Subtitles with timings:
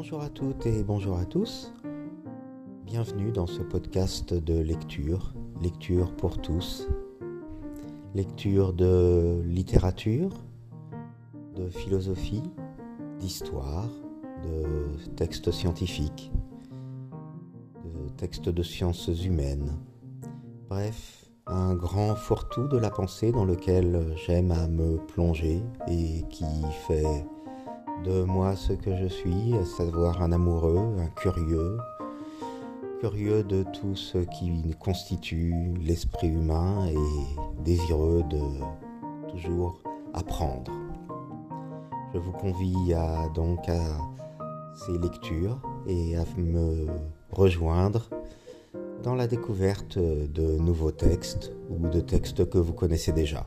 [0.00, 1.72] Bonjour à toutes et bonjour à tous.
[2.84, 6.86] Bienvenue dans ce podcast de lecture, lecture pour tous.
[8.14, 10.30] Lecture de littérature,
[11.56, 12.44] de philosophie,
[13.18, 13.88] d'histoire,
[14.44, 16.30] de textes scientifiques,
[17.82, 19.72] de textes de sciences humaines.
[20.68, 26.44] Bref, un grand fourre-tout de la pensée dans lequel j'aime à me plonger et qui
[26.86, 27.26] fait
[28.04, 31.78] de moi ce que je suis, à savoir un amoureux, un curieux,
[33.00, 38.40] curieux de tout ce qui constitue l'esprit humain et désireux de
[39.30, 39.80] toujours
[40.14, 40.72] apprendre.
[42.14, 42.94] Je vous convie
[43.34, 43.98] donc à
[44.74, 46.86] ces lectures et à me
[47.30, 48.08] rejoindre
[49.02, 53.46] dans la découverte de nouveaux textes ou de textes que vous connaissez déjà.